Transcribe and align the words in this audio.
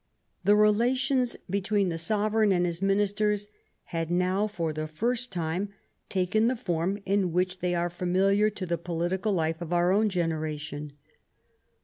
The 0.43 0.55
relations 0.55 1.37
be 1.47 1.61
tween 1.61 1.89
the 1.89 1.97
sovereign 1.99 2.51
and 2.51 2.65
his 2.65 2.81
ministers 2.81 3.49
had 3.93 4.09
now, 4.09 4.47
for 4.47 4.73
the 4.73 4.87
first 4.87 5.31
time, 5.31 5.69
taken 6.09 6.47
the 6.47 6.55
form 6.55 6.97
in 7.05 7.31
which 7.31 7.59
they 7.59 7.75
are 7.75 7.91
familiar 7.91 8.49
to 8.49 8.65
the 8.65 8.79
political 8.79 9.31
life 9.31 9.61
of 9.61 9.71
our 9.71 9.91
own 9.91 10.09
generation. 10.09 10.93